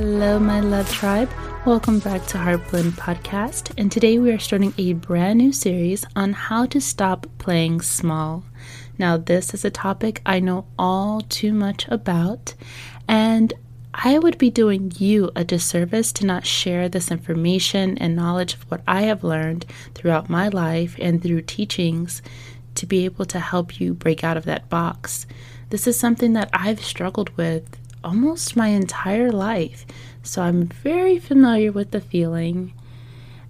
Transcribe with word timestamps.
Hello, 0.00 0.38
my 0.38 0.60
love 0.60 0.90
tribe. 0.90 1.28
Welcome 1.66 1.98
back 1.98 2.24
to 2.28 2.38
Heartblend 2.38 2.92
Podcast. 2.92 3.70
And 3.76 3.92
today 3.92 4.18
we 4.18 4.32
are 4.32 4.38
starting 4.38 4.72
a 4.78 4.94
brand 4.94 5.36
new 5.36 5.52
series 5.52 6.06
on 6.16 6.32
how 6.32 6.64
to 6.68 6.80
stop 6.80 7.26
playing 7.36 7.82
small. 7.82 8.42
Now, 8.96 9.18
this 9.18 9.52
is 9.52 9.62
a 9.62 9.70
topic 9.70 10.22
I 10.24 10.40
know 10.40 10.64
all 10.78 11.20
too 11.20 11.52
much 11.52 11.86
about, 11.88 12.54
and 13.08 13.52
I 13.92 14.18
would 14.18 14.38
be 14.38 14.48
doing 14.48 14.90
you 14.96 15.32
a 15.36 15.44
disservice 15.44 16.12
to 16.12 16.24
not 16.24 16.46
share 16.46 16.88
this 16.88 17.10
information 17.10 17.98
and 17.98 18.16
knowledge 18.16 18.54
of 18.54 18.62
what 18.70 18.80
I 18.88 19.02
have 19.02 19.22
learned 19.22 19.66
throughout 19.94 20.30
my 20.30 20.48
life 20.48 20.96
and 20.98 21.22
through 21.22 21.42
teachings 21.42 22.22
to 22.76 22.86
be 22.86 23.04
able 23.04 23.26
to 23.26 23.38
help 23.38 23.78
you 23.78 23.92
break 23.92 24.24
out 24.24 24.38
of 24.38 24.46
that 24.46 24.70
box. 24.70 25.26
This 25.68 25.86
is 25.86 25.98
something 25.98 26.32
that 26.32 26.48
I've 26.54 26.82
struggled 26.82 27.36
with 27.36 27.76
almost 28.02 28.56
my 28.56 28.68
entire 28.68 29.30
life, 29.30 29.86
so 30.22 30.42
I'm 30.42 30.66
very 30.66 31.18
familiar 31.18 31.72
with 31.72 31.90
the 31.90 32.00
feeling. 32.00 32.72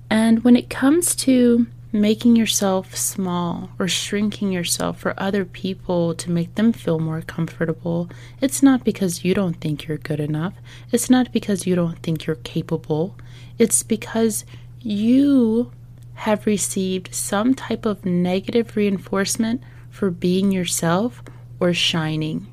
And 0.08 0.42
when 0.44 0.56
it 0.56 0.70
comes 0.70 1.14
to 1.16 1.66
making 1.92 2.36
yourself 2.36 2.94
small 2.94 3.70
or 3.78 3.88
shrinking 3.88 4.52
yourself 4.52 4.98
for 4.98 5.14
other 5.18 5.44
people 5.44 6.14
to 6.14 6.30
make 6.30 6.54
them 6.54 6.72
feel 6.72 6.98
more 6.98 7.22
comfortable, 7.22 8.08
it's 8.40 8.62
not 8.62 8.84
because 8.84 9.24
you 9.24 9.34
don't 9.34 9.60
think 9.60 9.86
you're 9.86 9.98
good 9.98 10.20
enough. 10.20 10.54
It's 10.92 11.10
not 11.10 11.32
because 11.32 11.66
you 11.66 11.74
don't 11.74 11.98
think 12.02 12.26
you're 12.26 12.36
capable. 12.36 13.16
It's 13.58 13.82
because 13.82 14.44
you 14.80 15.72
have 16.14 16.46
received 16.46 17.14
some 17.14 17.54
type 17.54 17.86
of 17.86 18.04
negative 18.04 18.76
reinforcement 18.76 19.62
for 19.90 20.10
being 20.10 20.52
yourself 20.52 21.22
or 21.58 21.74
shining. 21.74 22.46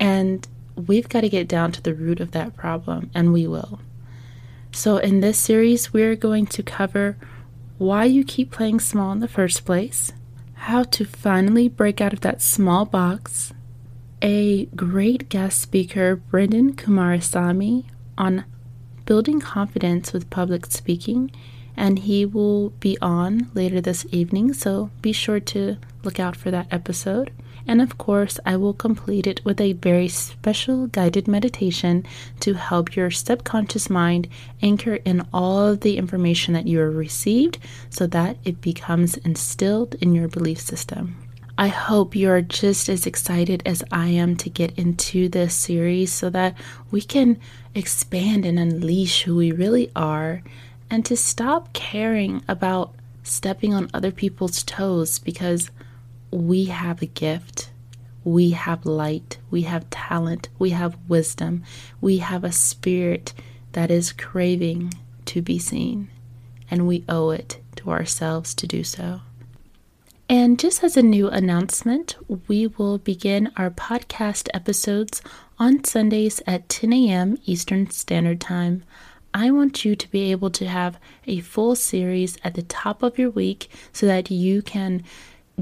And 0.00 0.46
we've 0.86 1.08
got 1.08 1.22
to 1.22 1.28
get 1.28 1.48
down 1.48 1.72
to 1.72 1.82
the 1.82 1.94
root 1.94 2.20
of 2.20 2.30
that 2.32 2.56
problem, 2.56 3.10
and 3.14 3.32
we 3.32 3.46
will. 3.46 3.80
So, 4.72 4.98
in 4.98 5.20
this 5.20 5.38
series, 5.38 5.92
we're 5.92 6.16
going 6.16 6.46
to 6.46 6.62
cover 6.62 7.16
why 7.78 8.04
you 8.04 8.24
keep 8.24 8.50
playing 8.50 8.80
small 8.80 9.12
in 9.12 9.20
the 9.20 9.28
first 9.28 9.64
place, 9.64 10.12
how 10.54 10.82
to 10.82 11.04
finally 11.04 11.68
break 11.68 12.00
out 12.00 12.12
of 12.12 12.20
that 12.20 12.42
small 12.42 12.84
box, 12.84 13.52
a 14.20 14.66
great 14.66 15.28
guest 15.28 15.60
speaker, 15.60 16.16
Brenden 16.16 16.74
Kumarasamy, 16.74 17.84
on 18.16 18.44
building 19.06 19.40
confidence 19.40 20.12
with 20.12 20.28
public 20.28 20.66
speaking, 20.66 21.30
and 21.76 22.00
he 22.00 22.26
will 22.26 22.70
be 22.70 22.98
on 23.00 23.48
later 23.54 23.80
this 23.80 24.04
evening, 24.10 24.52
so 24.52 24.90
be 25.00 25.12
sure 25.12 25.40
to 25.40 25.78
look 26.02 26.20
out 26.20 26.36
for 26.36 26.50
that 26.50 26.68
episode. 26.70 27.32
And 27.66 27.82
of 27.82 27.98
course, 27.98 28.40
I 28.46 28.56
will 28.56 28.72
complete 28.72 29.26
it 29.26 29.44
with 29.44 29.60
a 29.60 29.74
very 29.74 30.08
special 30.08 30.86
guided 30.86 31.28
meditation 31.28 32.06
to 32.40 32.54
help 32.54 32.96
your 32.96 33.10
subconscious 33.10 33.90
mind 33.90 34.28
anchor 34.62 34.94
in 35.04 35.26
all 35.32 35.66
of 35.66 35.80
the 35.80 35.98
information 35.98 36.54
that 36.54 36.66
you 36.66 36.78
have 36.78 36.94
received 36.94 37.58
so 37.90 38.06
that 38.06 38.38
it 38.44 38.62
becomes 38.62 39.18
instilled 39.18 39.96
in 39.96 40.14
your 40.14 40.28
belief 40.28 40.60
system. 40.60 41.16
I 41.58 41.68
hope 41.68 42.14
you're 42.14 42.40
just 42.40 42.88
as 42.88 43.04
excited 43.04 43.64
as 43.66 43.82
I 43.90 44.06
am 44.06 44.36
to 44.36 44.48
get 44.48 44.78
into 44.78 45.28
this 45.28 45.54
series 45.54 46.12
so 46.12 46.30
that 46.30 46.54
we 46.92 47.02
can 47.02 47.38
expand 47.74 48.46
and 48.46 48.60
unleash 48.60 49.22
who 49.22 49.34
we 49.36 49.50
really 49.50 49.90
are 49.96 50.42
and 50.88 51.04
to 51.04 51.16
stop 51.16 51.72
caring 51.72 52.42
about 52.48 52.94
stepping 53.24 53.74
on 53.74 53.90
other 53.92 54.12
people's 54.12 54.62
toes 54.62 55.18
because 55.18 55.70
we 56.30 56.66
have 56.66 57.02
a 57.02 57.06
gift. 57.06 57.70
We 58.24 58.50
have 58.50 58.84
light. 58.84 59.38
We 59.50 59.62
have 59.62 59.88
talent. 59.90 60.48
We 60.58 60.70
have 60.70 60.98
wisdom. 61.08 61.64
We 62.00 62.18
have 62.18 62.44
a 62.44 62.52
spirit 62.52 63.32
that 63.72 63.90
is 63.90 64.12
craving 64.12 64.94
to 65.26 65.42
be 65.42 65.58
seen. 65.58 66.10
And 66.70 66.86
we 66.86 67.04
owe 67.08 67.30
it 67.30 67.60
to 67.76 67.90
ourselves 67.90 68.54
to 68.54 68.66
do 68.66 68.84
so. 68.84 69.20
And 70.28 70.58
just 70.58 70.84
as 70.84 70.96
a 70.96 71.02
new 71.02 71.28
announcement, 71.28 72.16
we 72.48 72.66
will 72.66 72.98
begin 72.98 73.50
our 73.56 73.70
podcast 73.70 74.48
episodes 74.52 75.22
on 75.58 75.84
Sundays 75.84 76.42
at 76.46 76.68
10 76.68 76.92
a.m. 76.92 77.38
Eastern 77.46 77.88
Standard 77.88 78.38
Time. 78.38 78.84
I 79.32 79.50
want 79.50 79.86
you 79.86 79.96
to 79.96 80.10
be 80.10 80.30
able 80.30 80.50
to 80.50 80.66
have 80.66 80.98
a 81.26 81.40
full 81.40 81.74
series 81.76 82.36
at 82.44 82.54
the 82.54 82.62
top 82.62 83.02
of 83.02 83.18
your 83.18 83.30
week 83.30 83.70
so 83.92 84.04
that 84.04 84.30
you 84.30 84.60
can 84.60 85.02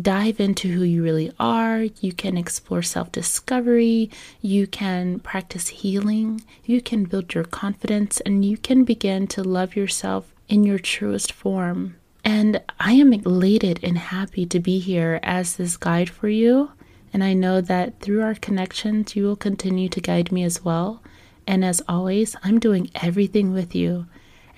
dive 0.00 0.40
into 0.40 0.68
who 0.68 0.82
you 0.82 1.02
really 1.02 1.32
are. 1.38 1.82
You 2.00 2.12
can 2.12 2.36
explore 2.36 2.82
self 2.82 3.12
discovery. 3.12 4.10
You 4.40 4.66
can 4.66 5.20
practice 5.20 5.68
healing. 5.68 6.42
You 6.64 6.80
can 6.80 7.04
build 7.04 7.34
your 7.34 7.44
confidence 7.44 8.20
and 8.20 8.44
you 8.44 8.56
can 8.56 8.84
begin 8.84 9.26
to 9.28 9.42
love 9.42 9.76
yourself 9.76 10.32
in 10.48 10.64
your 10.64 10.78
truest 10.78 11.32
form. 11.32 11.96
And 12.24 12.60
I 12.80 12.92
am 12.92 13.12
elated 13.12 13.80
and 13.82 13.98
happy 13.98 14.46
to 14.46 14.60
be 14.60 14.78
here 14.78 15.20
as 15.22 15.56
this 15.56 15.76
guide 15.76 16.10
for 16.10 16.28
you. 16.28 16.72
And 17.12 17.22
I 17.22 17.32
know 17.32 17.60
that 17.60 18.00
through 18.00 18.22
our 18.22 18.34
connections, 18.34 19.14
you 19.16 19.24
will 19.24 19.36
continue 19.36 19.88
to 19.88 20.00
guide 20.00 20.32
me 20.32 20.42
as 20.42 20.64
well. 20.64 21.02
And 21.46 21.64
as 21.64 21.82
always, 21.88 22.34
I'm 22.42 22.58
doing 22.58 22.90
everything 22.96 23.52
with 23.52 23.74
you. 23.74 24.06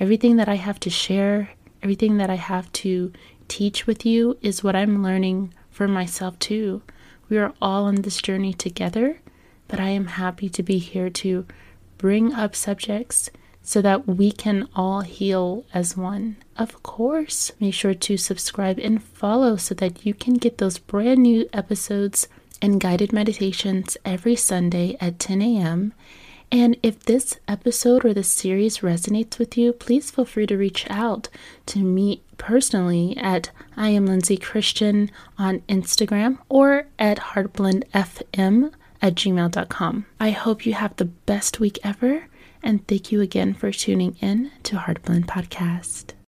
Everything 0.01 0.37
that 0.37 0.49
I 0.49 0.55
have 0.55 0.81
to 0.81 0.91
share, 0.91 1.51
everything 1.83 2.17
that 2.17 2.31
I 2.31 2.37
have 2.37 2.73
to 2.73 3.13
teach 3.49 3.87
with 3.87 4.07
you 4.07 4.39
is 4.43 4.63
what 4.63 4.77
I'm 4.77 5.03
learning 5.03 5.53
for 5.71 5.89
myself 5.89 6.39
too. 6.39 6.83
We 7.29 7.39
are 7.39 7.53
all 7.61 7.85
on 7.85 7.97
this 7.97 8.23
journey 8.23 8.53
together, 8.53 9.21
but 9.67 9.81
I 9.81 9.89
am 9.89 10.07
happy 10.07 10.49
to 10.49 10.63
be 10.63 10.79
here 10.79 11.11
to 11.11 11.47
bring 11.99 12.33
up 12.33 12.55
subjects 12.55 13.31
so 13.63 13.83
that 13.83 14.07
we 14.07 14.33
can 14.33 14.67
all 14.75 15.03
heal 15.03 15.67
as 15.75 15.97
one. 15.97 16.37
Of 16.57 16.83
course, 16.83 17.53
make 17.61 17.75
sure 17.75 17.93
to 17.93 18.17
subscribe 18.17 18.79
and 18.79 19.03
follow 19.03 19.57
so 19.57 19.75
that 19.75 20.07
you 20.07 20.15
can 20.15 20.35
get 20.35 20.57
those 20.57 20.79
brand 20.79 21.23
new 21.23 21.49
episodes 21.53 22.29
and 22.63 22.81
guided 22.81 23.13
meditations 23.13 23.97
every 24.05 24.37
Sunday 24.37 24.97
at 25.01 25.19
10 25.19 25.43
a.m. 25.43 25.93
And 26.51 26.77
if 26.83 27.01
this 27.01 27.39
episode 27.47 28.05
or 28.05 28.15
this 28.15 28.29
series 28.29 28.79
resonates 28.79 29.39
with 29.39 29.59
you, 29.59 29.73
please 29.73 30.11
feel 30.11 30.25
free 30.25 30.47
to 30.47 30.57
reach 30.57 30.87
out 30.89 31.29
to 31.67 31.81
me 31.81 32.23
personally 32.39 33.17
at 33.19 33.51
I 33.77 33.91
am 33.91 34.07
Lindsay 34.07 34.37
Christian 34.37 35.11
on 35.39 35.61
Instagram 35.69 36.39
or 36.49 36.87
at 36.99 37.19
heartblendfm 37.19 38.73
at 39.03 39.15
gmail.com. 39.15 40.07
I 40.19 40.31
hope 40.31 40.67
you 40.67 40.75
have 40.75 40.97
the 40.97 41.05
best 41.05 41.61
week 41.61 41.79
ever, 41.85 42.27
and 42.63 42.87
thank 42.89 43.13
you 43.13 43.21
again 43.21 43.55
for 43.55 43.71
tuning 43.71 44.17
in 44.21 44.51
to 44.65 44.77
Heartblend 44.77 45.27
Podcast. 45.27 46.18